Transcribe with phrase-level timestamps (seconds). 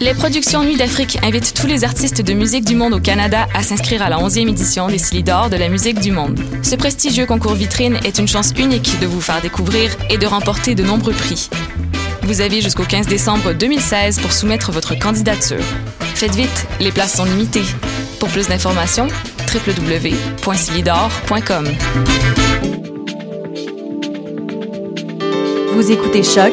[0.00, 3.62] Les productions Nuit d'Afrique invitent tous les artistes de musique du monde au Canada à
[3.62, 6.38] s'inscrire à la 11e édition des Silidor de la musique du monde.
[6.62, 10.74] Ce prestigieux concours vitrine est une chance unique de vous faire découvrir et de remporter
[10.74, 11.48] de nombreux prix.
[12.22, 15.64] Vous avez jusqu'au 15 décembre 2016 pour soumettre votre candidature.
[16.14, 17.64] Faites vite, les places sont limitées.
[18.20, 19.08] Pour plus d'informations,
[19.52, 21.68] www.silidor.com.
[25.72, 26.52] Vous écoutez Choc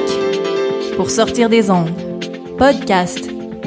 [0.96, 1.92] pour sortir des ondes.
[2.58, 3.33] Podcast,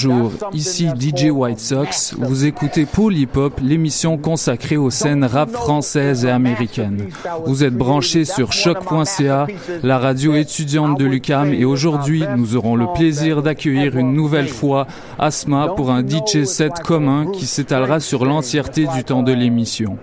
[0.00, 2.14] Bonjour, ici DJ White Sox.
[2.16, 7.08] Vous écoutez Pool Hip Hop, l'émission consacrée aux scènes rap françaises et américaines.
[7.46, 9.48] Vous êtes branchés sur choc.ca,
[9.82, 14.86] la radio étudiante de l'UCAM, et aujourd'hui, nous aurons le plaisir d'accueillir une nouvelle fois
[15.18, 19.98] Asma pour un DJ set commun qui s'étalera sur l'entièreté du temps de l'émission.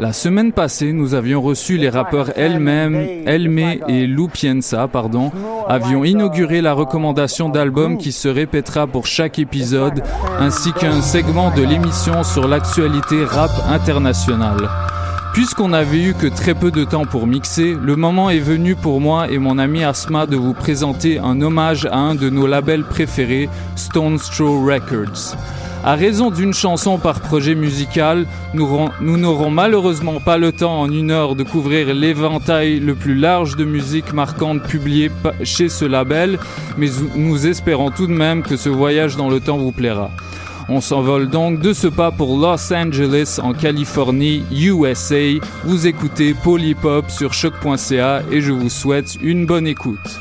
[0.00, 2.96] La semaine passée, nous avions reçu les rappeurs Elle-même,
[3.26, 4.30] Elmé et Lou
[4.90, 5.30] pardon,
[5.68, 10.02] avions inauguré la recommandation d'album qui se répétera pour chaque épisode,
[10.38, 14.70] ainsi qu'un segment de l'émission sur l'actualité rap internationale.
[15.34, 19.02] Puisqu'on n'avait eu que très peu de temps pour mixer, le moment est venu pour
[19.02, 22.84] moi et mon ami Asma de vous présenter un hommage à un de nos labels
[22.84, 25.36] préférés, Stone Throw Records.
[25.82, 31.10] À raison d'une chanson par projet musical, nous n'aurons malheureusement pas le temps en une
[31.10, 35.10] heure de couvrir l'éventail le plus large de musique marquante publiée
[35.42, 36.38] chez ce label,
[36.76, 40.10] mais nous espérons tout de même que ce voyage dans le temps vous plaira.
[40.68, 45.40] On s'envole donc de ce pas pour Los Angeles en Californie, USA.
[45.64, 50.20] Vous écoutez Polypop sur choc.ca et je vous souhaite une bonne écoute.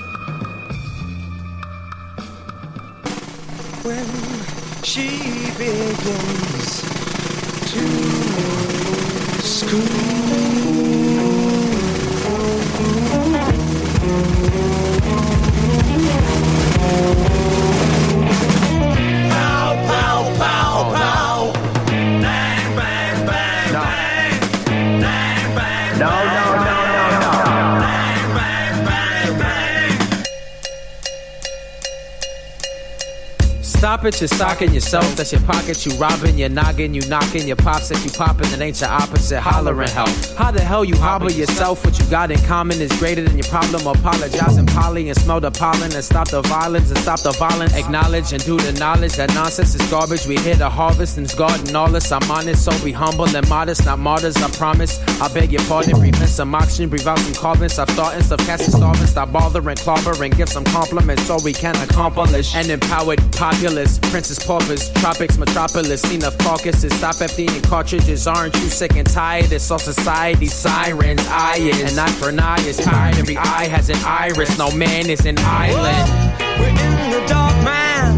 [33.90, 35.16] Stop it, you're socking yourself.
[35.16, 38.62] That's your pocket, you robbing, you're knocking, you knocking, your pops if you popping, it
[38.62, 40.12] ain't your opposite, hollering help.
[40.38, 41.84] How the hell you hobble yourself?
[41.84, 43.88] What you got in common is greater than your problem.
[43.88, 47.74] Apologizing, poly, and smell the pollen, and stop the violence, and stop the violence.
[47.74, 50.28] Acknowledge and do the knowledge that nonsense is garbage.
[50.28, 52.12] We hit a harvest, and it's garden all this.
[52.12, 55.02] I'm honest, so be humble and modest, not martyrs, I promise.
[55.20, 57.70] I beg your pardon, prevent some oxygen, breathe out some carbon.
[57.70, 62.54] Stop starting, stop casting starving, stop bothering, clobbering, give some compliments so we can accomplish.
[62.54, 63.79] An empowered populace,
[64.12, 66.94] princess paupers, tropics, metropolis, enough caucuses.
[66.94, 69.52] Stop emptying cartridges, aren't you sick and tired?
[69.52, 71.92] It's all society, sirens, I is.
[71.92, 75.26] And eye for an eye is tired, every eye has an iris, no man is
[75.26, 76.40] an island.
[76.60, 78.18] We're in the dark, man.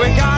[0.00, 0.35] We gotta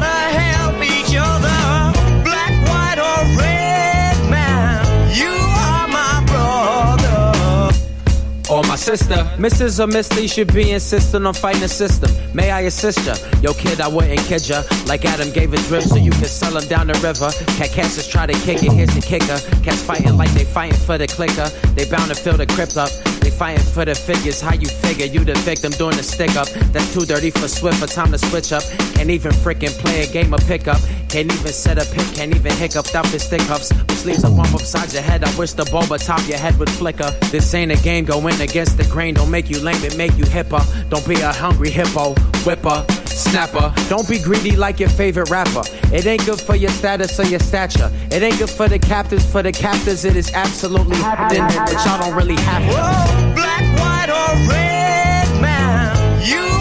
[8.58, 9.78] Or my sister, Mrs.
[9.78, 12.10] or Mister, you should be insisting on fighting the system.
[12.34, 13.14] May I assist ya?
[13.40, 14.64] Yo, kid, I wouldn't kid ya.
[14.84, 17.31] Like Adam gave a drip so you can sell him down the river.
[17.55, 19.38] Cat cats just try to kick it, here's the kicker.
[19.62, 21.49] Cats fighting like they fighting for the clicker.
[21.76, 22.90] They bound to fill the crypt up.
[23.20, 24.40] They fighting for the figures.
[24.40, 26.49] How you figure you the victim doing the stick up?
[26.75, 27.78] That's too dirty for Swift.
[27.78, 28.64] For time to switch up.
[28.94, 30.81] Can't even freaking play a game of pickup.
[31.08, 32.06] Can't even set a pick.
[32.16, 33.70] Can't even hiccup without the stick ups.
[34.04, 35.24] Leaves a bump upside your head.
[35.24, 37.10] I wish the bulb atop your head would flicker.
[37.30, 39.14] This ain't a game going against the grain.
[39.14, 40.62] Don't make you lame, it make you hipper.
[40.88, 42.14] Don't be a hungry hippo.
[42.44, 42.84] Whipper.
[43.06, 43.74] Snapper.
[43.88, 45.62] Don't be greedy like your favorite rapper.
[45.92, 47.90] It ain't good for your status or your stature.
[48.12, 49.26] It ain't good for the captives.
[49.30, 51.42] For the captors, it is absolutely happening.
[51.42, 52.68] But y'all don't really have to.
[52.68, 56.22] Whoa, black, white, or red, man.
[56.24, 56.57] You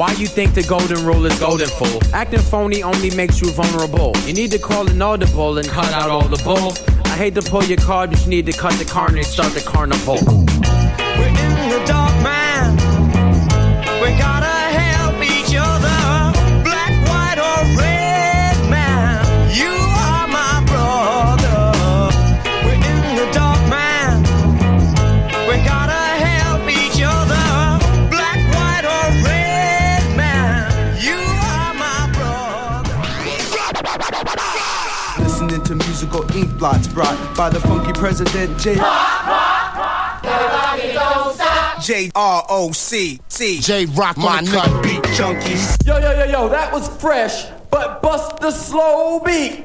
[0.00, 2.00] Why you think the golden rule is golden fool?
[2.14, 4.14] Acting phony only makes you vulnerable.
[4.24, 6.72] You need to call an audible and cut out all the bull.
[7.04, 9.52] I hate to pull your card, but you need to cut the card and start
[9.52, 10.16] the carnival.
[37.40, 38.74] by the funky president J.
[41.80, 45.74] J R O C T J Rocc my nut beat junkies.
[45.86, 49.64] Yo yo yo yo, that was fresh, but bust the slow beat.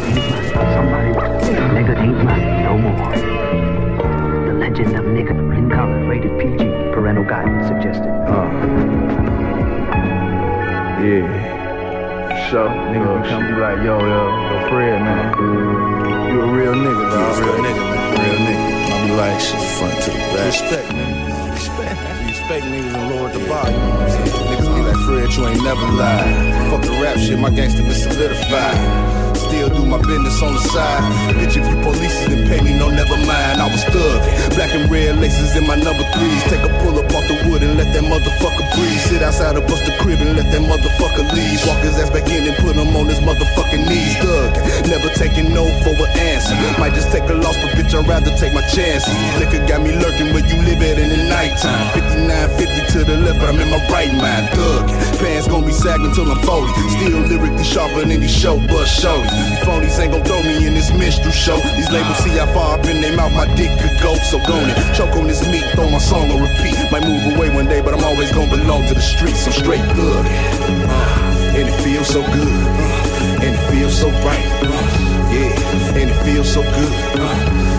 [0.00, 0.72] nigga ain't mine.
[0.74, 1.10] Somebody,
[1.76, 3.12] nigga ain't mine no more.
[4.46, 8.10] The legend of nigga in color, rated PG, parental guidance suggested.
[8.28, 8.48] Uh.
[11.00, 11.60] Yeah.
[12.50, 15.38] So, nigga, uh, come be like, yo, yo, yo, Fred, man.
[16.32, 17.38] You a real nigga, dog.
[17.38, 18.20] Real nigga, man.
[18.20, 18.66] Real nigga.
[18.90, 20.46] I be like, shit, front to the back.
[20.46, 21.50] Respect, man.
[21.52, 22.26] Respect.
[22.26, 23.76] Respect niggas and lower the bar, you?
[24.50, 26.70] Niggas be like, Fred, you ain't never lied.
[26.70, 29.19] Fuck the rap shit, my gangster been solidified
[29.50, 31.02] still do my business on the side.
[31.34, 33.58] Bitch, if you police then pay me, no, never mind.
[33.58, 34.18] I was thug.
[34.54, 36.42] Black and red laces in my number threes.
[36.46, 39.02] Take a pull up off the wood and let that motherfucker breathe.
[39.10, 40.89] Sit outside of bust the crib and let that motherfucker
[41.34, 41.60] leave.
[41.66, 44.16] Walk his ass back in and put him on his motherfucking knees.
[44.18, 44.50] Thug.
[44.86, 46.54] Never taking no for an answer.
[46.78, 49.14] Might just take a loss, but bitch, I'd rather take my chances.
[49.38, 51.86] Liquor got me lurking where you live at in the nighttime.
[51.94, 54.48] 5950 to the left, but I'm in my right mind.
[54.54, 54.88] Thug.
[55.18, 56.72] Pants gonna be sagging till I'm 40.
[56.98, 59.30] Still lyrically sharper than these show shorties.
[59.30, 61.56] These phonies ain't gon' throw me in this minstrel show.
[61.76, 64.14] These labels see how far up in their mouth my dick could go.
[64.30, 64.76] So go it.
[64.94, 66.76] Choke on this meat, throw my song on repeat.
[66.90, 69.46] Might move away one day, but I'm always gon' belong to the streets.
[69.46, 70.89] I'm straight thug.
[71.60, 72.48] And it feels so good.
[73.44, 74.48] And it feels so right.
[75.28, 75.52] Yeah,
[75.92, 76.92] and it feels so good.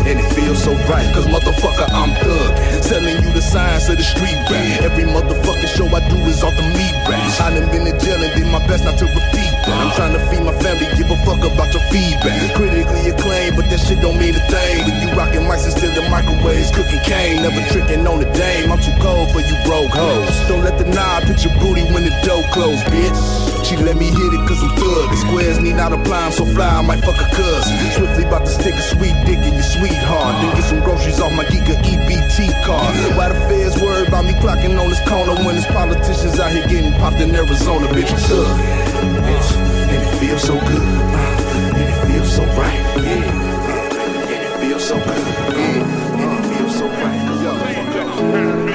[0.06, 1.10] And it feels so right.
[1.18, 2.54] Cause motherfucker, I'm thug.
[2.86, 4.86] Telling you the signs of the street rap.
[4.86, 7.26] Every motherfucking show I do is off the meat rap.
[7.42, 9.74] I done been in jail and did my best not to repeat that.
[9.74, 12.54] I'm trying to feed my family, give a fuck about your feedback.
[12.54, 14.86] Critically acclaimed, but that shit don't mean a thing.
[14.86, 17.42] When you rockin' mics and still the microwaves, cooking cane.
[17.42, 18.70] Never tricking on the dame.
[18.70, 20.38] I'm too cold for you broke hoes.
[20.46, 23.41] Don't let the knob hit your booty when the dough close, bitch.
[23.72, 25.16] She let me hit it cause I'm thug.
[25.16, 27.72] Squares need not apply, I'm so fly, I might fuck a cousin.
[27.96, 30.44] Swiftly about to stick a sweet dick in your sweetheart.
[30.44, 32.92] Then get some groceries off my Giga EBT card.
[33.16, 36.68] Why the feds worried about me clocking on this corner when there's politicians out here
[36.68, 38.60] getting popped in Arizona, bitch, I'm thug.
[39.88, 40.88] And it feels so good.
[41.72, 42.75] And it feels so right.
[43.00, 43.24] Yeah.
[44.36, 45.28] And it feels so good.
[46.20, 48.71] And it feels so right.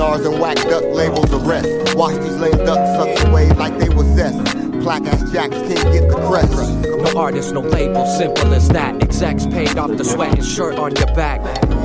[0.00, 1.96] Fake A&Rs and whack duck labels arrest.
[1.96, 4.44] Watch these lame ducks suck away like they was zest.
[4.82, 6.52] Plaque ass jacks can't get the crest.
[6.52, 9.02] No artist, no label, simple as that.
[9.02, 11.40] Execs paid off the sweat and shirt on your back.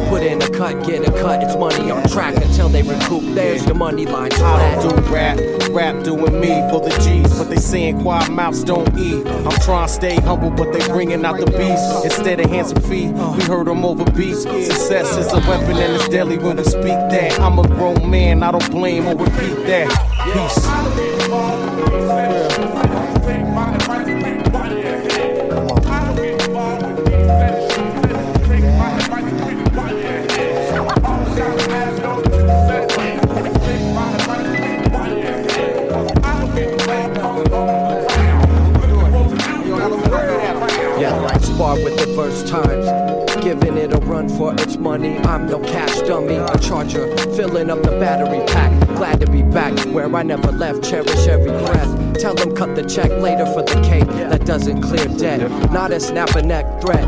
[0.09, 3.65] Put in a cut, get a cut, it's money on track until they recoup There's
[3.65, 4.31] Your money line.
[4.31, 4.77] flat.
[4.77, 5.37] I don't do rap,
[5.71, 7.37] rap doing me for the G's.
[7.37, 9.25] But they saying quiet mouths don't eat.
[9.27, 12.05] I'm trying to stay humble, but they bringing out the beast.
[12.05, 14.43] Instead of handsome fee, we heard them over beats.
[14.43, 17.39] Success is a weapon and it's deadly when we speak that.
[17.39, 19.89] I'm a grown man, I don't blame or repeat that.
[20.33, 20.65] Peace.
[46.89, 47.15] Charger.
[47.35, 48.87] Filling up the battery pack.
[48.95, 50.83] Glad to be back where I never left.
[50.83, 52.19] Cherish every breath.
[52.19, 55.49] Tell them cut the check later for the cake that doesn't clear debt.
[55.71, 57.05] Not a snap a neck threat.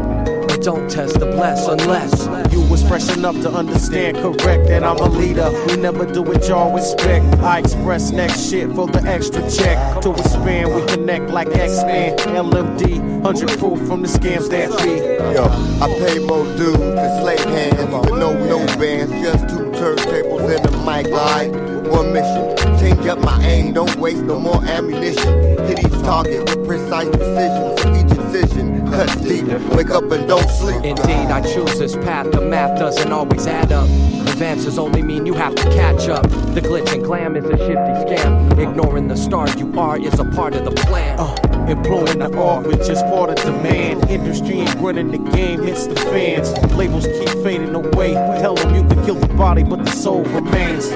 [0.47, 4.97] But don't test the bless unless You was fresh enough to understand correct that I'm
[4.97, 5.51] a leader.
[5.67, 7.25] We never do what y'all expect.
[7.39, 10.01] I express next shit for the extra check.
[10.01, 15.17] To expand, we connect like X-Men, LMD, 100 proof from the scams that be.
[15.33, 15.45] Yo,
[15.81, 19.56] I pay more dues than slave hands with no no bands, just two
[19.95, 21.51] turntables and the mic line.
[21.89, 25.57] One mission, change up my aim, don't waste no more ammunition.
[25.65, 29.45] Hit each target with precise precision, each incision cuts deep.
[29.75, 30.83] Wake up and don't sleep.
[30.83, 32.31] Indeed, I choose this path.
[32.31, 33.87] The math doesn't always add up.
[34.27, 36.23] Advances only mean you have to catch up.
[36.53, 38.57] The glitch and glam is a shifty scam.
[38.59, 41.19] Ignoring the star you are is a part of the plan.
[41.19, 44.09] Uh, employing the art with just part of demand.
[44.09, 46.51] Industry ain't running the game, hits the fans.
[46.73, 48.13] Labels keep fading away.
[48.13, 50.89] Tell them you can kill the body, but the soul remains.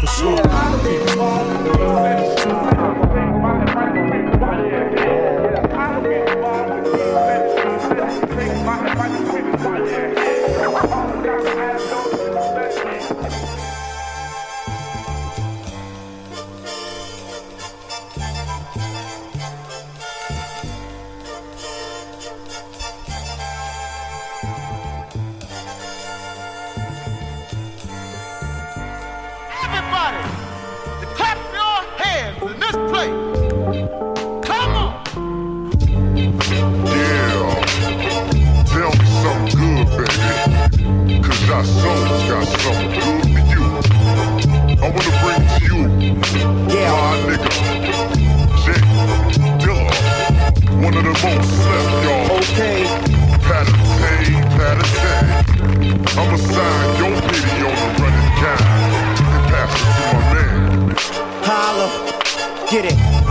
[0.00, 0.38] For sure.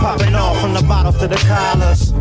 [0.00, 2.12] Popping off from the bottles to the collars.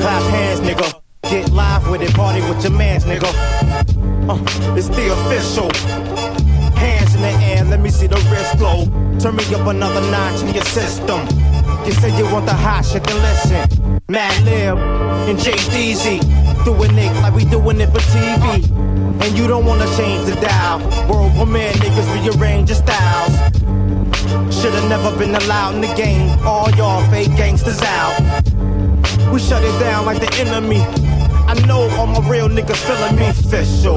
[0.00, 1.00] Clap hands, nigga.
[1.22, 3.30] Get live with it, party with your mans, nigga.
[4.28, 5.70] Uh, it's the official.
[6.76, 8.84] Hands in the air, let me see the wrist glow.
[9.18, 11.20] Turn me up another notch in your system.
[11.84, 14.00] You say you want the hot shit, then listen.
[14.08, 14.78] Madlib
[15.28, 16.20] and Jay Deezy.
[16.64, 18.70] Doing it like we doing it for TV.
[19.22, 20.78] And you don't wanna change the dial.
[21.08, 23.53] World premiere niggas rearrange your styles.
[24.64, 26.26] Should've never been allowed in the game.
[26.42, 28.18] All y'all fake gangsters out.
[29.30, 30.80] We shut it down like the enemy.
[31.46, 33.94] I know all my real niggas feeling me official.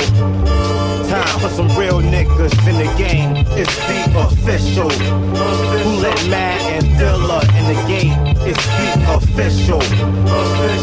[1.08, 3.32] Time for some real niggas in the game.
[3.56, 4.90] It's the official.
[4.90, 8.12] Who let Matt and Dilla in the gate?
[8.46, 9.80] It's the official.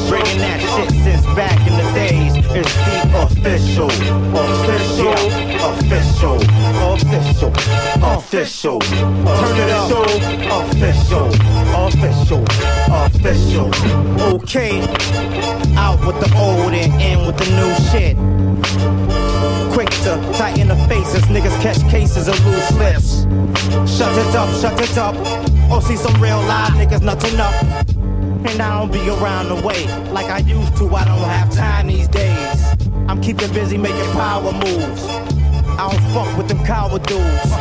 [0.09, 2.37] Bringing that shit since back in the days.
[2.57, 3.91] It's the official.
[4.33, 5.13] Official.
[5.61, 6.37] Official.
[6.95, 7.53] Official.
[8.03, 8.81] Official.
[8.81, 9.91] Turn it up.
[10.65, 11.29] Official.
[11.85, 12.45] Official.
[12.89, 13.69] Official.
[14.37, 14.81] Okay.
[15.77, 18.17] Out with the old and in with the new shit.
[20.05, 23.23] To tighten the faces, niggas catch cases of loose lips.
[23.91, 25.15] Shut it up, shut it up.
[25.73, 27.55] Or see some real live niggas nothing up.
[28.45, 30.95] And I don't be around the way like I used to.
[30.95, 32.65] I don't have time these days.
[33.09, 35.07] I'm keeping busy making power moves.
[35.07, 37.53] I don't fuck with them coward dudes.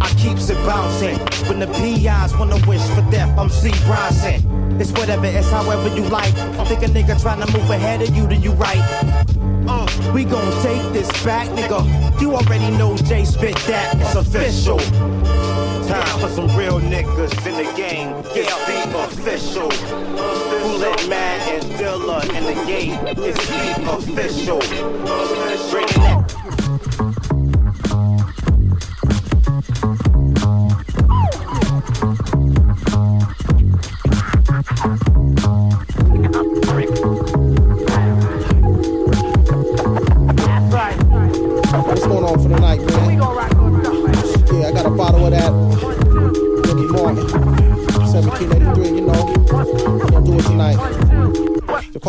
[0.00, 1.16] I keeps it bouncing.
[1.46, 3.70] When the PIs wanna wish for death, I'm C.
[3.86, 4.80] Bronson.
[4.80, 6.34] It's whatever, it's however you like.
[6.58, 9.37] I think a nigga trying to move ahead of you, then you right.
[9.70, 12.20] Uh, we gon' take this back, nigga.
[12.20, 13.96] You already know Jay spit that.
[14.00, 14.78] It's official.
[15.86, 18.14] Time for some real niggas in the game.
[18.34, 19.70] It's the official.
[19.70, 22.98] Who let Mad and Dilla in the game.
[23.18, 24.60] It's the official.
[25.70, 27.17] Bringing that.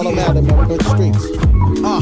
[0.08, 0.58] Out, man.
[0.58, 1.59] We're going the streets.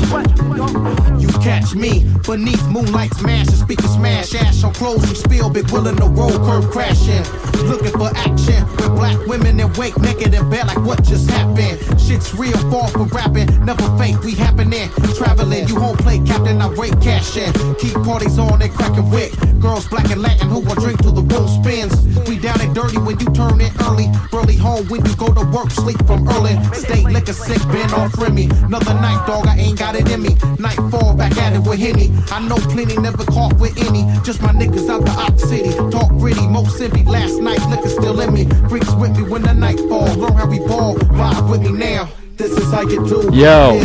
[0.07, 4.33] You catch me beneath moonlight smash and speaker smash.
[4.35, 7.23] Ash on clothes we spill big willing to roll curb crashing.
[7.67, 11.99] Looking for action with black women in wake naked in bed like what just happened?
[11.99, 14.89] Shit's real fall for rapping never fake we happening.
[15.17, 19.33] Traveling you home plate captain I rate cash in keep parties on they cracking wick.
[19.59, 21.93] Girls black and Latin who will drink till the room spins.
[22.29, 24.07] We down and dirty when you turn it early.
[24.31, 26.55] Early home when you go to work sleep from early.
[26.73, 28.45] Stay liquor sick been off Remy.
[28.63, 30.35] Another night dog I ain't got it in me.
[30.59, 34.03] Nightfall back at it with Henny I know plenty never caught with any.
[34.23, 35.73] Just my niggas out the op city.
[35.91, 38.45] Talk gritty most simply last night liquor still in me.
[38.69, 40.07] Freaks with me when the night fall.
[40.15, 40.95] Learn how we ball.
[40.95, 42.09] Ride with me now.
[42.35, 43.29] This is how you do.
[43.33, 43.79] Yo.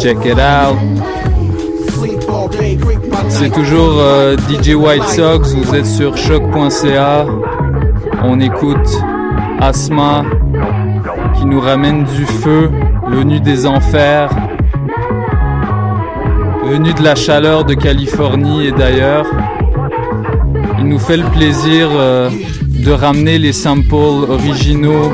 [0.00, 0.78] Check it out.
[3.28, 7.26] C'est toujours euh, DJ White Sox, vous êtes sur choc.ca.
[8.22, 8.88] On écoute
[9.60, 10.24] Asma
[11.36, 12.70] qui nous ramène du feu,
[13.10, 14.30] venu des enfers,
[16.64, 19.26] venu de la chaleur de Californie et d'ailleurs.
[20.78, 22.30] Il nous fait le plaisir euh,
[22.62, 25.12] de ramener les samples originaux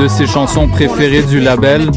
[0.00, 1.90] de ses chansons préférées du label.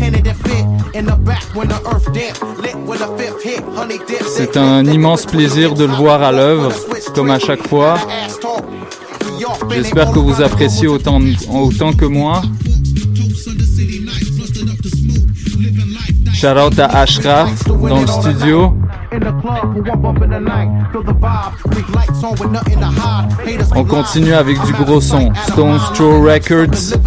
[4.27, 6.71] C'est un immense plaisir de le voir à l'œuvre,
[7.15, 7.95] comme à chaque fois.
[9.71, 11.19] J'espère que vous appréciez autant,
[11.51, 12.41] autant que moi.
[16.39, 18.73] Shout out à Ashraf dans le studio.
[23.75, 25.33] On continue avec du gros son.
[25.49, 26.97] Stone Throw Records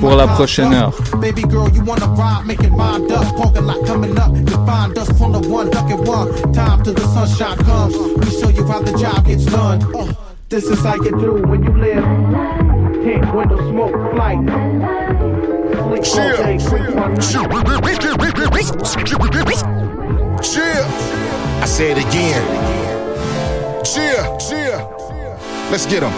[0.00, 0.92] pour la prochaine heure.
[1.18, 3.08] Baby girl, you wanna ride, make it mind
[20.40, 20.84] Chill.
[21.60, 22.42] I say it again.
[23.84, 24.78] Chill, chill.
[25.70, 26.12] Let's get him.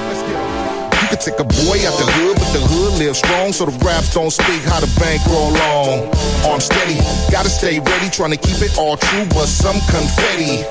[1.00, 3.72] You can take a boy out the hood, but the hood lives strong, so the
[3.84, 6.10] raps don't speak how the bank roll on.
[6.44, 7.00] Arm steady,
[7.32, 10.62] gotta stay ready, trying to keep it all true, but some confetti.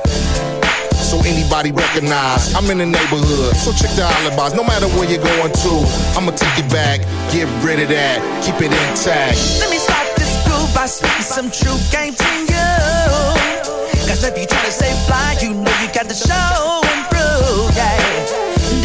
[0.94, 4.54] So anybody recognize I'm in the neighborhood, so check the alibis.
[4.54, 5.74] No matter where you're going to,
[6.14, 7.02] I'ma take it back,
[7.34, 9.42] get rid of that, keep it intact.
[9.60, 10.09] Let me groove
[10.74, 12.70] by speaking some true game to you.
[14.08, 17.70] Cause if you try to stay fly, you know you got the show and prove.
[17.76, 17.98] yeah.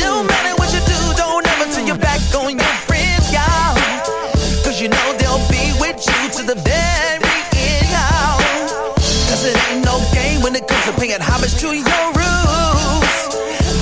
[0.00, 3.74] No matter what you do, don't ever turn your back on your friends, y'all.
[4.64, 8.40] Cause you know they'll be with you to the very end, y'all.
[9.28, 13.18] Cause it ain't no game when it comes to paying homage to your roots.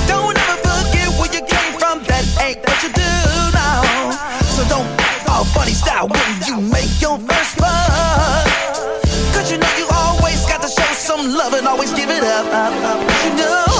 [0.06, 3.12] Don't ever forget where you came from, that ain't what you do,
[3.52, 3.82] now.
[4.54, 7.18] So don't act all funny style when you make your
[11.72, 12.44] always give it up.
[12.52, 13.00] up, up.
[13.24, 13.71] You know,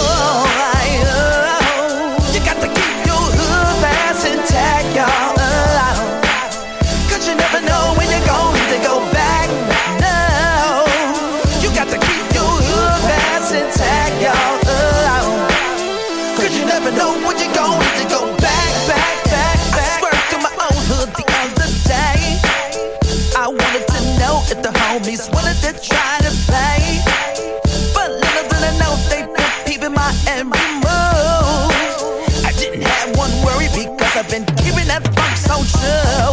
[34.33, 36.33] been keeping that funk so true.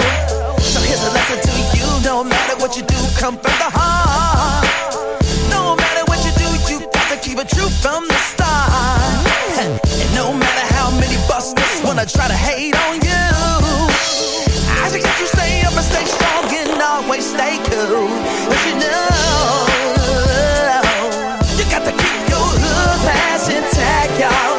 [0.63, 4.63] So here's a lesson to you: no matter what you do, come from the heart.
[5.51, 8.71] No matter what you do, you got to keep it true from the start.
[9.59, 13.27] And no matter how many busters wanna try to hate on you,
[14.79, 18.07] I suggest you stay up and stay strong and always stay cool.
[18.47, 19.11] But you know,
[21.59, 24.58] you got to keep your hood pass intact, y'all.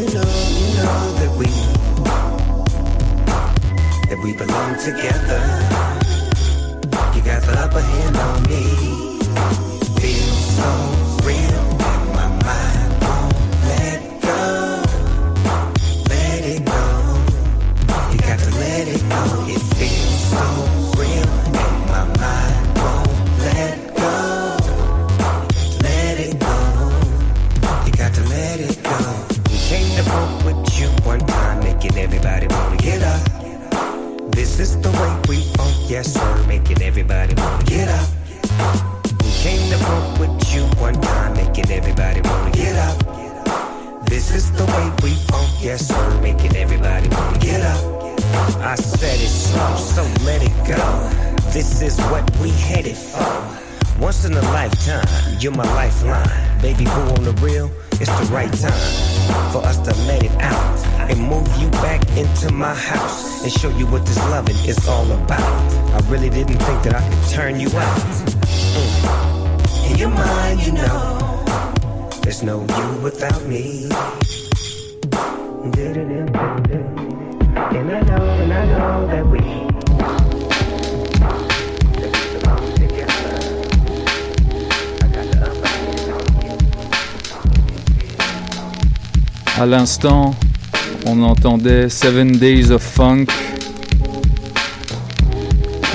[0.00, 0.22] You know,
[0.60, 1.44] you know that we
[4.08, 5.40] that we belong together.
[7.14, 8.62] You got the upper hand on me.
[10.00, 10.70] Feel so
[11.26, 11.79] real,
[35.90, 38.08] yes sir, making everybody wanna get up.
[39.24, 42.96] We came to funk with you one time, making everybody wanna get up.
[44.06, 47.82] This is the way we funk, yes sir, making everybody wanna get up.
[48.62, 50.78] I said it slow, so let it go.
[51.50, 53.26] This is what we headed for.
[53.98, 55.08] Once in a lifetime,
[55.40, 56.60] you're my lifeline.
[56.62, 57.68] Baby, boo on the real,
[58.00, 62.50] it's the right time for us to let it out and move you back into
[62.52, 65.72] my house and show you what this loving is all about.
[65.92, 68.00] I really didn't think that I could turn you out.
[68.74, 69.90] Mm.
[69.90, 71.44] In your mind, you know,
[72.22, 73.90] there's no you without me.
[77.52, 79.69] And I know, and I know that we.
[89.60, 90.34] À l'instant,
[91.04, 93.26] on entendait Seven Days of Funk.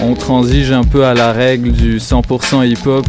[0.04, 3.08] On transige un peu à la règle du 100% hip-hop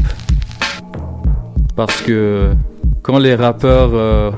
[1.76, 2.54] parce que
[3.02, 4.30] quand les rappeurs euh,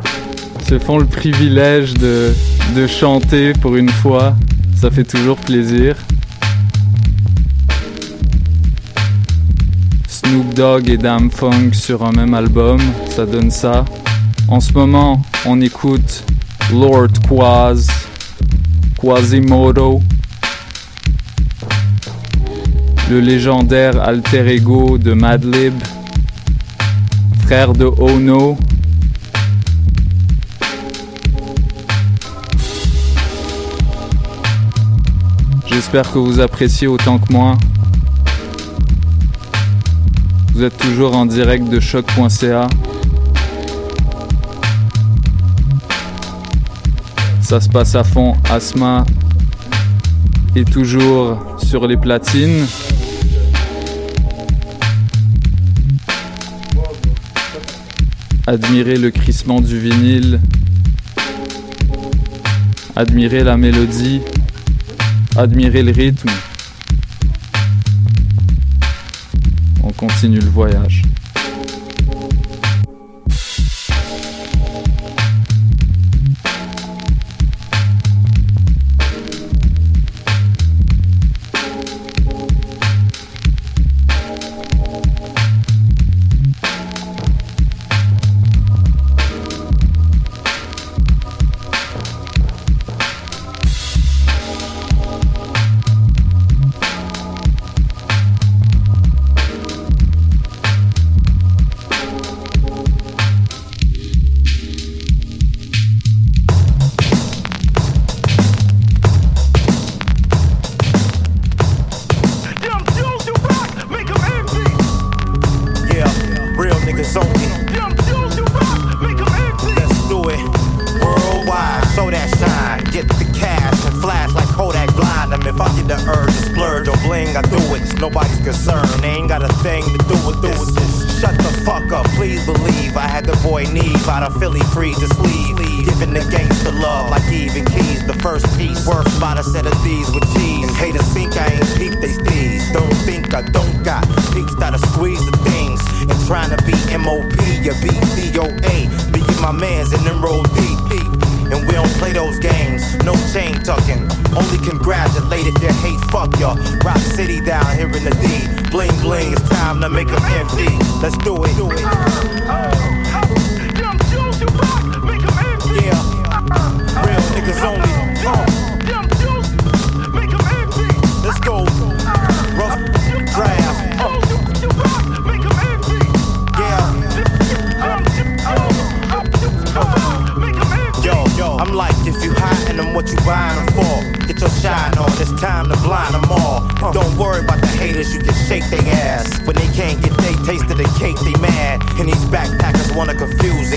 [0.69, 2.35] se font le privilège de,
[2.75, 4.35] de chanter pour une fois,
[4.75, 5.95] ça fait toujours plaisir.
[10.09, 13.85] Snoop Dogg et Dam Funk sur un même album, ça donne ça.
[14.51, 16.25] En ce moment, on écoute
[16.73, 17.87] Lord Quaz,
[18.99, 20.01] Quasimodo,
[23.11, 25.75] le légendaire alter ego de Madlib,
[27.45, 28.57] frère de Ono.
[35.67, 37.59] J'espère que vous appréciez autant que moi.
[40.55, 42.67] Vous êtes toujours en direct de choc.ca.
[47.49, 48.35] Ça se passe à fond.
[48.51, 49.07] Asma
[50.55, 52.67] est toujours sur les platines.
[58.47, 60.41] Admirez le crissement du vinyle.
[62.95, 64.21] Admirez la mélodie.
[65.35, 66.29] Admirez le rythme.
[69.83, 71.08] On continue le voyage.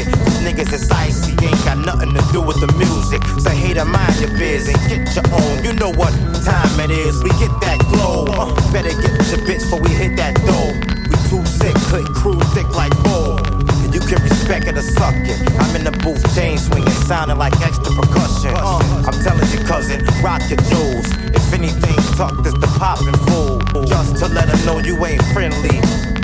[0.01, 0.07] It.
[0.41, 3.21] Niggas is icy, ain't got nothing to do with the music.
[3.39, 5.63] Say, hater, mind your biz and get your own.
[5.63, 6.11] You know what
[6.43, 8.25] time it is, we get that glow.
[8.25, 10.73] Uh, better get your bitch before we hit that dough.
[11.09, 13.37] We too sick, couldn't crew thick like bull.
[13.83, 15.39] And you can respect it or suck it.
[15.59, 18.53] I'm in the booth, chain swinging, sounding like extra percussion.
[18.55, 21.07] Uh, I'm telling you, cousin, rock your jewels.
[21.31, 23.59] If anything tucked is the poppin' fool.
[23.85, 25.79] Just to let her know you ain't friendly.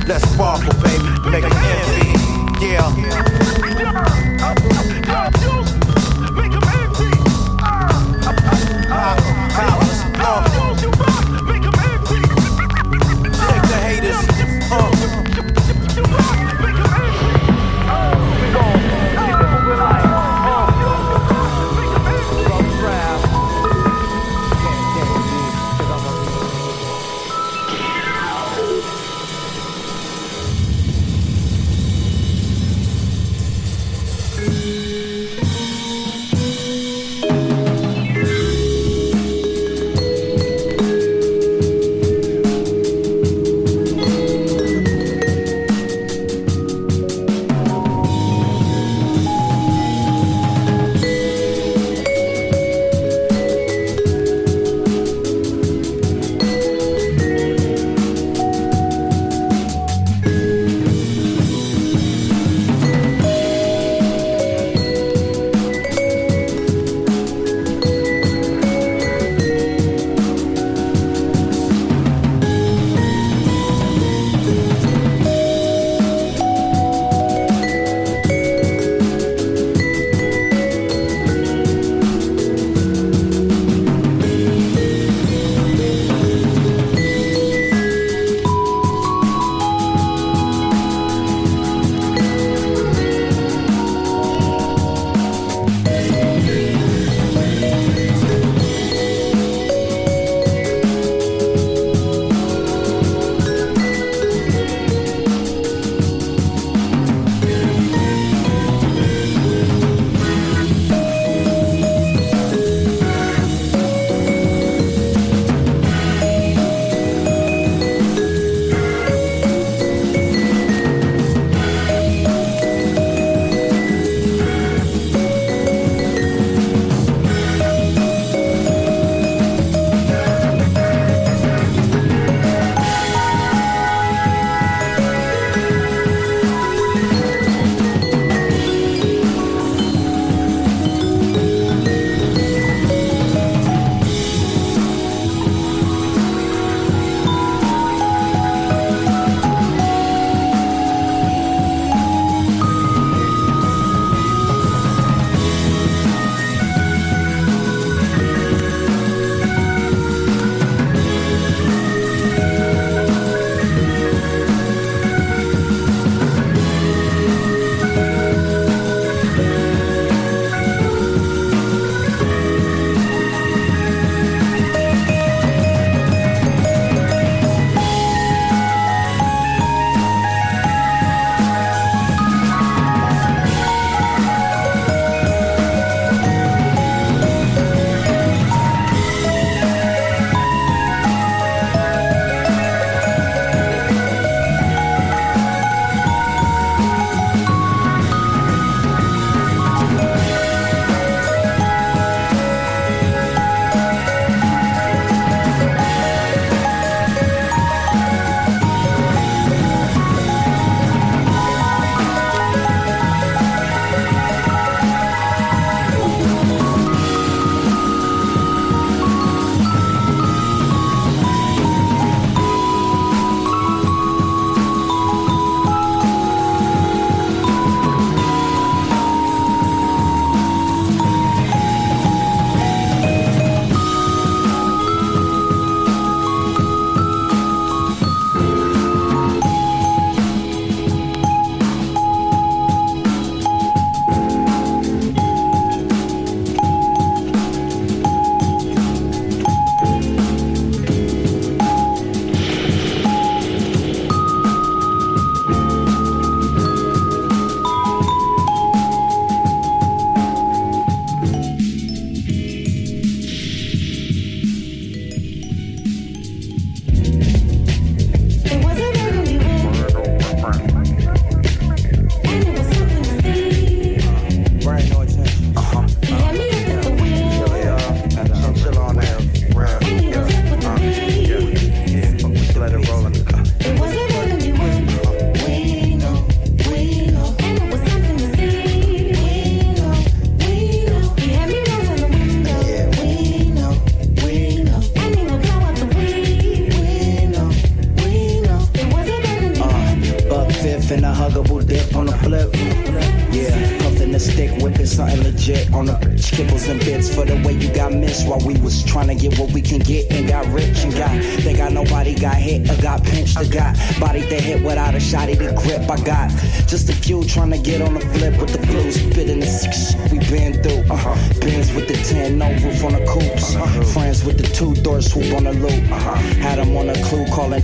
[0.08, 2.37] Let's sparkle, baby, make 'em envy.
[2.60, 2.88] Yeah.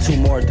[0.03, 0.41] Two more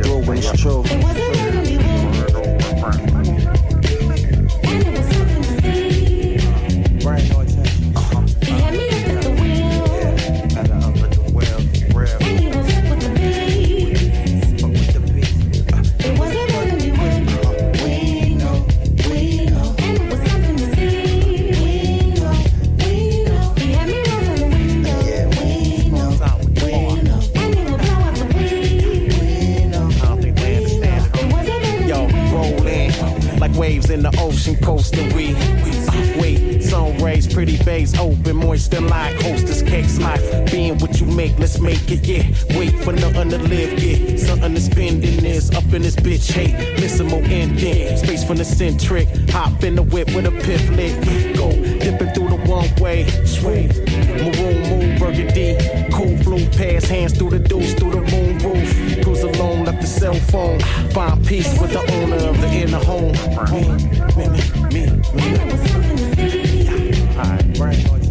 [41.73, 42.59] make, it, yeah.
[42.59, 44.16] Wait for nothing to live, yeah.
[44.16, 46.77] Something to spend in this, up in this bitch, hey.
[46.77, 49.09] Listen, more ending, space from the centric.
[49.31, 50.95] Hop in the whip with a piff lit.
[51.37, 53.68] Go dipping through the one way, sway.
[54.23, 55.57] Maroon moon burgundy,
[55.93, 59.03] cool flew past hands through the deuce, through the moon roof.
[59.03, 60.61] Cruise alone, left the cell phone.
[60.91, 63.12] Find peace with the owner of the inner home.
[63.53, 63.62] Me,
[64.16, 64.37] me, me,
[64.73, 64.85] me,
[65.16, 65.33] me.
[67.16, 68.01] Alright, right.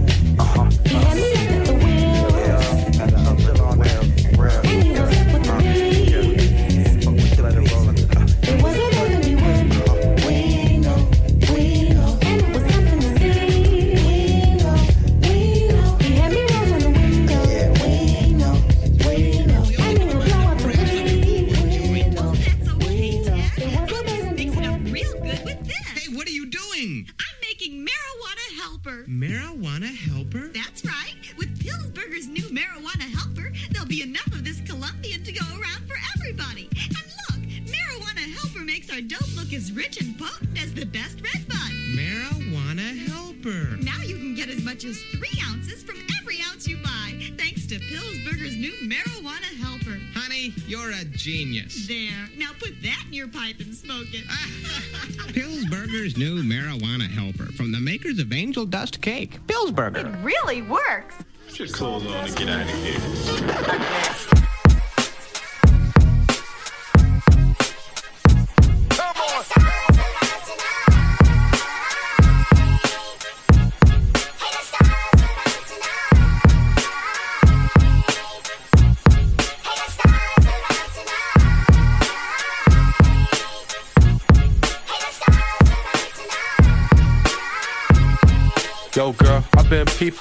[51.21, 51.87] Genius.
[51.87, 52.29] There.
[52.35, 54.25] Now put that in your pipe and smoke it.
[55.33, 59.39] Pillsburger's new marijuana helper from the makers of Angel Dust Cake.
[59.45, 60.13] Pillsburger.
[60.13, 61.15] It really works.
[61.47, 64.15] Put your clothes on and get out of here.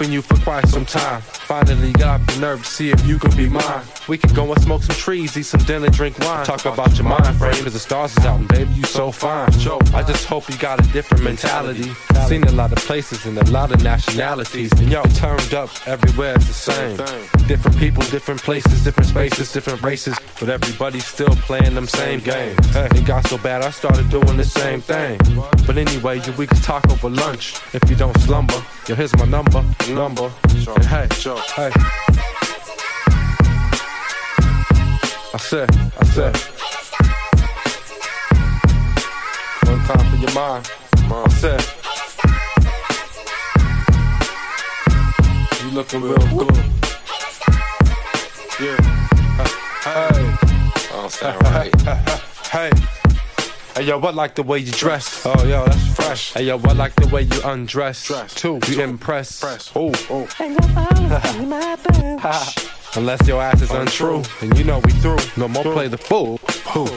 [0.08, 1.20] you for quite some time.
[1.80, 3.82] Finally got the nerve to see if you can be mine.
[4.06, 6.44] We can go and smoke some trees, eat some dinner, drink wine.
[6.44, 9.48] Talk about your mind frame as the stars is out, and baby, you so fine.
[9.94, 11.90] I just hope you got a different mentality.
[12.28, 14.70] Seen a lot of places and a lot of nationalities.
[14.72, 16.96] And y'all turned up everywhere, it's the same.
[17.48, 20.18] Different people, different places, different spaces, different races.
[20.38, 22.58] But everybody's still playing them same games.
[22.74, 25.18] It got so bad, I started doing the same thing.
[25.66, 28.62] But anyway, we can talk over lunch if you don't slumber.
[28.86, 30.30] Yo, here's my number, number.
[30.52, 31.08] And hey,
[31.54, 31.69] hey.
[35.32, 36.36] I said, I said.
[39.68, 40.70] One time for your mind.
[41.12, 41.62] I said.
[45.62, 46.56] You looking real good.
[48.60, 48.80] Yeah.
[49.82, 50.36] Hey.
[50.92, 51.74] Oh, sound right.
[52.50, 52.99] Hey.
[53.74, 55.24] Hey yo, I like the way you dress.
[55.24, 56.32] Oh yo, that's fresh.
[56.32, 58.06] Hey yo, I like the way you undress.
[58.06, 58.34] Dress.
[58.34, 58.58] Too.
[58.68, 59.42] You impress.
[59.74, 60.28] Oh, oh.
[62.96, 65.18] Unless your ass is untrue, and you know we through.
[65.36, 66.38] No more play the fool.
[66.74, 66.88] Who?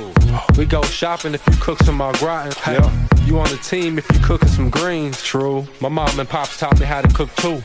[0.58, 2.52] We go shopping if you cook some au gratin.
[2.64, 2.80] Hey,
[3.26, 5.22] you on the team if you cooking some greens.
[5.22, 5.68] True.
[5.80, 7.62] My mom and pops taught me how to cook too.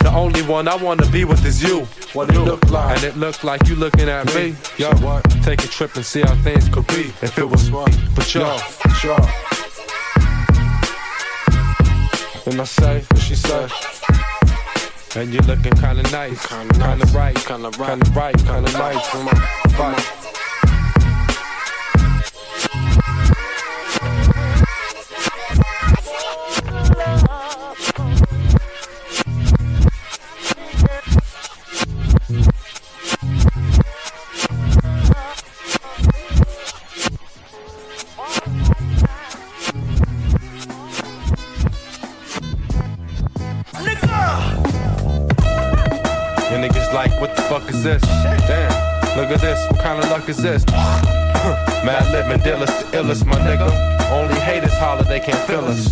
[0.00, 1.86] The only one I wanna be with is you.
[2.12, 2.96] What it look like?
[2.96, 4.54] And it looked like you looking at me.
[4.76, 4.90] Yo,
[5.42, 7.90] take a trip and see how things could be if it was what?
[8.14, 8.56] But yo,
[9.00, 9.18] sure.
[12.46, 13.68] And I say, what she say?
[15.16, 19.14] And you're looking kinda nice, kinda, right, kinda right, kinda right, kinda nice.
[19.78, 20.04] Right.
[50.28, 50.64] What kind of luck is this?
[51.84, 53.70] Madlib and Dilla's the illest, my nigga.
[54.10, 55.88] Only haters holler, they can't feel us.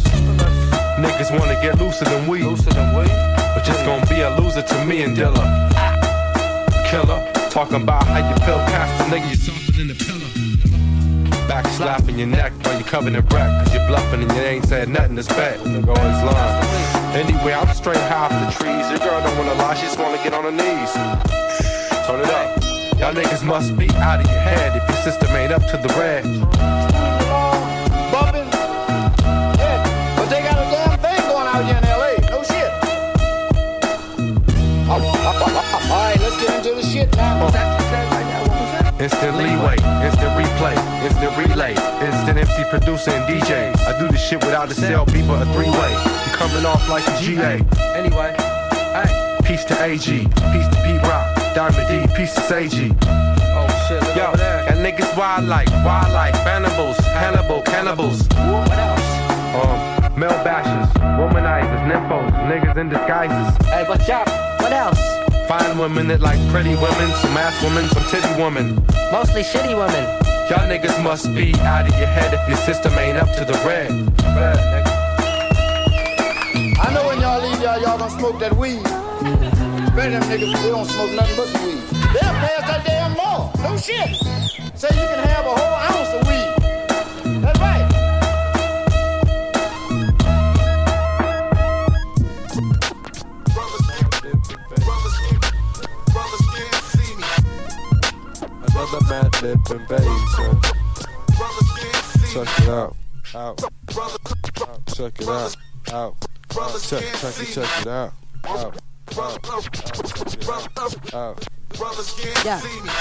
[0.99, 2.43] Niggas wanna get looser than we.
[2.43, 5.41] But just gonna be a loser to me and Dilla.
[6.85, 11.49] Killer, talking about how you feel cast a nigga, you softer than the pillar.
[11.49, 13.65] Back slapping your neck while you covered in wreck.
[13.65, 15.61] Cause you're bluffing and you ain't saying nothing that's bad.
[15.61, 17.17] Nigga always lying.
[17.17, 18.91] Anyway, I'm straight high off the trees.
[18.91, 20.93] Your girl don't wanna lie, she just wanna get on her knees.
[22.07, 22.66] Turn it up.
[22.99, 25.89] Y'all niggas must be out of your head if your system ain't up to the
[26.01, 26.25] red.
[28.11, 28.49] Bumping.
[29.61, 32.17] Yeah, but they got a damn thing going out here in LA.
[32.31, 32.73] No shit.
[34.89, 35.01] All
[35.91, 37.47] right, let's get into the shit now.
[38.99, 43.77] Instant leeway, instant replay, instant relay, instant MC producer and DJ.
[43.87, 45.93] I do this shit without a cell, people a three way.
[45.93, 47.63] You coming off like a GA.
[47.95, 48.35] Anyway,
[48.97, 52.93] hey, peace to AG, peace to Pete Rock, Diamond D, peace to Sage.
[53.01, 58.29] Oh shit, Yo, got niggas wild like, wild like, cannibals, Hannibal, cannibals.
[58.29, 59.01] What else?
[59.57, 63.57] Um, male bashers, womanizers, nymphos, niggas in disguises.
[63.69, 64.29] Hey, but y'all,
[64.61, 65.01] what else?
[65.49, 68.75] Fine women that like pretty women, some ass women, some titty women.
[69.11, 70.05] Mostly shitty women.
[70.51, 73.55] Y'all niggas must be out of your head if your system ain't up to the
[73.65, 73.91] red.
[76.79, 78.83] I know when y'all leave y'all, y'all gonna smoke that weed.
[79.97, 81.81] Better them niggas, they don't smoke nothing but weed.
[82.13, 83.51] They'll pass that damn law.
[83.63, 84.15] No shit.
[84.77, 86.53] Say you can have a whole ounce of weed.
[87.41, 87.87] That's right.
[98.69, 100.61] Another mad lip invasion.
[102.35, 102.97] Check it out.
[103.35, 103.57] Out.
[104.95, 105.27] Check it.
[105.27, 105.57] Out.
[105.91, 106.15] out.
[106.83, 108.13] Check, check check it out.
[108.45, 108.86] Out.
[109.17, 109.39] Yeah,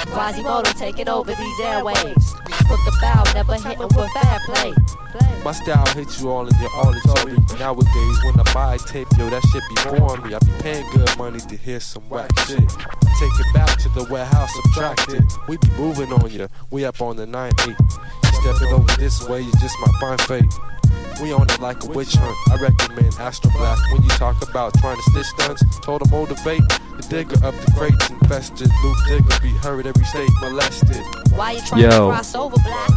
[0.07, 2.33] Quasimoto taking over these airwaves.
[2.69, 4.73] Look the bow, never hitting with fair play.
[5.43, 7.35] My style hits you all in your auditory.
[7.59, 10.33] Nowadays, when I buy a tape, yo, that shit be boring me.
[10.33, 12.59] I be paying good money to hear some whack shit.
[12.59, 15.23] Take it back to the warehouse, subtract it.
[15.49, 16.47] We be moving on ya.
[16.71, 17.75] We up on the 9 8.
[18.41, 20.53] Stepping over this way, you just my fine fate.
[21.21, 22.35] We on it like a witch hunt.
[22.51, 25.79] I recommend Astro Black when you talk about trying to stitch stunts.
[25.79, 26.61] Told to motivate
[26.97, 28.69] the digger up the crates infested.
[28.83, 31.01] Luke Digger be heard every state molested.
[31.33, 31.89] Why you trying Yo.
[31.89, 32.89] to cross over, black?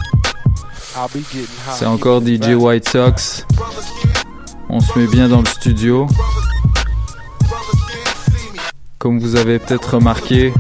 [0.96, 1.76] I'll be getting high.
[1.78, 3.46] C'est encore DJ White Sox.
[4.68, 6.08] On se met bien dans le studio.
[8.98, 10.52] Comme vous avez peut-être remarqué,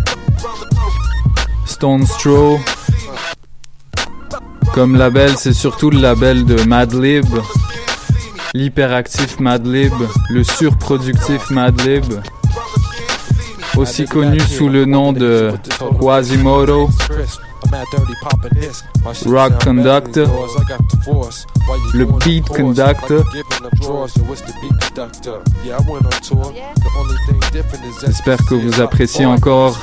[1.66, 2.58] Stone Straw,
[4.78, 7.26] comme label, c'est surtout le label de Madlib,
[8.54, 9.92] l'hyperactif Madlib,
[10.30, 12.04] le surproductif Madlib,
[13.76, 15.52] aussi connu sous le nom de
[16.00, 16.88] Quasimodo,
[19.26, 20.28] Rock Conductor,
[21.92, 23.24] le Beat Conductor.
[28.00, 29.76] J'espère que vous appréciez encore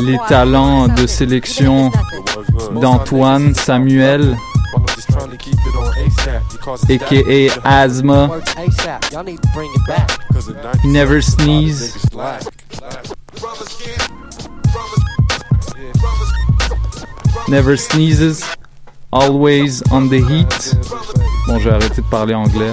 [0.00, 1.90] les talents de sélection
[2.80, 4.36] d'Antoine Samuel,
[6.88, 8.30] aka Asthma.
[10.84, 11.96] Never sneeze.
[17.48, 18.44] Never sneezes.
[19.12, 20.74] Always on the heat.
[21.46, 22.72] Bon, j'ai arrêté de parler anglais.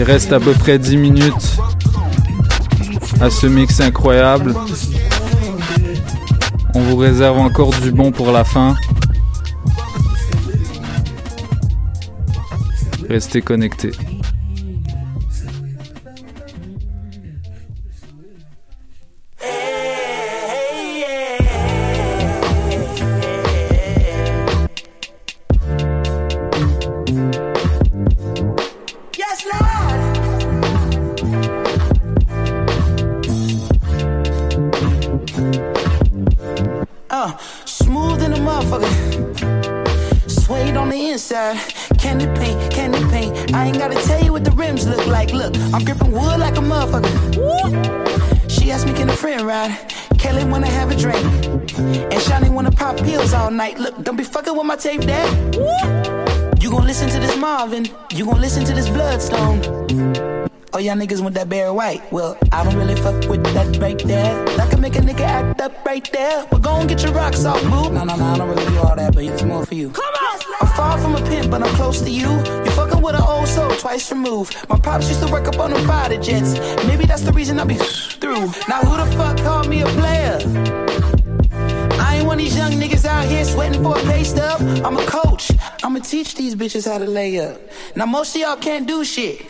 [0.00, 1.58] Il reste à peu près 10 minutes
[3.20, 4.54] à ce mix incroyable.
[6.74, 8.74] On vous réserve encore du bon pour la fin.
[13.10, 13.92] Restez connectés.
[37.22, 38.90] Uh, smooth in the motherfucker.
[40.26, 41.58] Suede on the inside.
[41.98, 43.54] Candy paint, candy paint.
[43.54, 45.30] I ain't gotta tell you what the rims look like.
[45.34, 47.36] Look, I'm gripping wood like a motherfucker.
[47.36, 48.48] Woo!
[48.48, 49.76] She asked me, can a friend ride?
[50.16, 51.22] Kelly wanna have a drink.
[51.76, 53.78] And Shani wanna pop pills all night.
[53.78, 55.28] Look, don't be fucking with my tape, dad.
[55.56, 56.54] Woo!
[56.58, 57.84] You gon' listen to this Marvin.
[58.12, 60.29] You gon' listen to this Bloodstone.
[60.72, 62.00] Oh, y'all niggas want that bare White.
[62.12, 64.44] Well, I don't really fuck with that right there.
[64.56, 66.46] That can make a nigga act up right there.
[66.48, 67.92] But go and get your rocks off, boo.
[67.92, 69.90] No, no, no, I don't really do all that, but it's more for you.
[69.90, 70.40] Come on!
[70.60, 72.28] I'm far from a pimp, but I'm close to you.
[72.28, 74.56] You're fucking with an old soul twice removed.
[74.68, 76.54] My pops used to work up on them fighter jets.
[76.86, 77.74] Maybe that's the reason I be
[78.20, 78.46] through.
[78.68, 80.38] Now who the fuck called me a player?
[82.40, 84.60] These young niggas out here sweating for a pay stub.
[84.82, 85.52] I'm a coach.
[85.84, 87.60] I'ma teach these bitches how to lay up.
[87.94, 89.44] Now most of y'all can't do shit,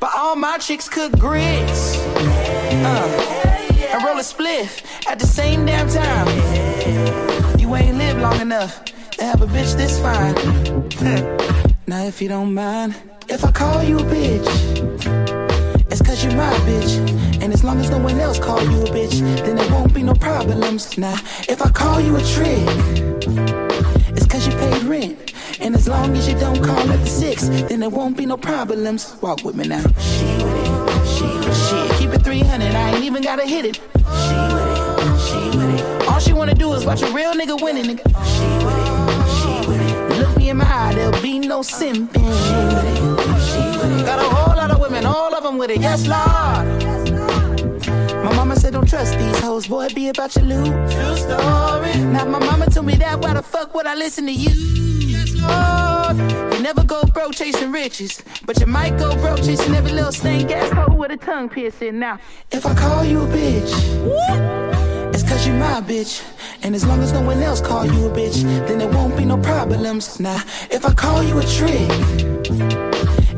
[0.00, 1.98] but all my chicks cook grits.
[1.98, 3.46] Uh,
[3.92, 4.72] and roll a spliff
[5.06, 6.28] at the same damn time.
[7.58, 8.84] You ain't lived long enough
[9.18, 10.34] to have a bitch this fine.
[11.86, 12.94] now if you don't mind,
[13.28, 15.29] if I call you a bitch,
[15.90, 16.98] it's cause you're my bitch.
[17.42, 20.02] And as long as no one else call you a bitch, then there won't be
[20.02, 20.96] no problems.
[20.96, 21.14] Now,
[21.48, 22.64] if I call you a trick,
[24.16, 25.34] it's cause you paid rent.
[25.60, 28.36] And as long as you don't call at the six, then there won't be no
[28.36, 29.16] problems.
[29.20, 29.82] Walk with me now.
[29.98, 31.98] She with it, she with it.
[31.98, 33.76] Keep it 300, I ain't even gotta hit it.
[33.76, 36.08] She with it, she with it.
[36.08, 38.04] All she wanna do is watch a real nigga winning, nigga.
[38.34, 38.90] She with it,
[39.36, 40.18] she with it.
[40.18, 42.14] Look me in my eye, there'll be no simping.
[42.14, 42.98] She with it,
[43.48, 44.06] she with it.
[44.06, 46.66] Got a whole lot of women, all of them with it, yes, Lord.
[48.24, 50.66] My mama said don't trust these hoes, boy, be about your loot.
[50.66, 51.94] True story.
[52.12, 54.50] Now my mama told me that, why the fuck would I listen to you?
[55.06, 56.52] Yes, Lord.
[56.54, 60.50] You never go broke chasing riches, but you might go broke chasing every little stank
[60.50, 61.98] ass hoe with a tongue piercing.
[61.98, 62.18] Now,
[62.52, 63.72] if I call you a bitch,
[65.14, 66.22] it's cause you my bitch.
[66.62, 69.24] And as long as no one else call you a bitch, then there won't be
[69.24, 70.20] no problems.
[70.20, 71.90] Now, if I call you a trick,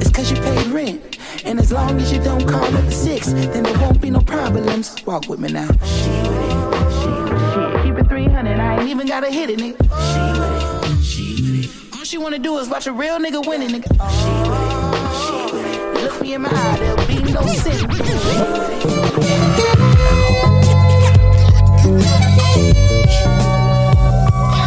[0.01, 1.19] it's cause you paid rent.
[1.45, 4.21] And as long as you don't call at the six, then there won't be no
[4.21, 4.95] problems.
[5.05, 5.67] Walk with me now.
[5.67, 6.53] She with it,
[7.01, 7.83] she with it.
[7.83, 9.83] Keep it 300, I ain't even gotta hit it, nigga.
[9.83, 11.97] She with it, she with it.
[11.97, 13.89] All she wanna do is watch a real nigga winning, nigga.
[13.91, 16.03] She with it, she with it.
[16.03, 17.89] Look me in my eye, there'll be no sin.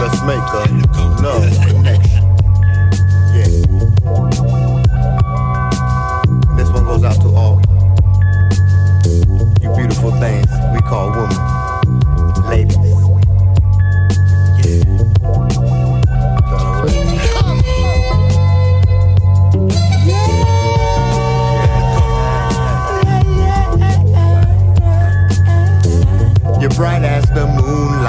[0.02, 0.85] Let's make a
[10.86, 12.50] call women.
[12.50, 12.78] Ladies.
[26.62, 28.05] You're bright as the moonlight,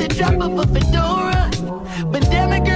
[0.00, 1.50] the drop of a fedora.
[2.10, 2.69] But damn it,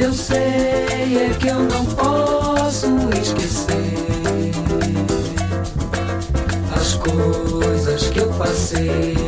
[0.00, 2.86] Eu sei é que eu não posso
[3.20, 4.52] esquecer
[6.74, 9.25] as coisas que eu passei.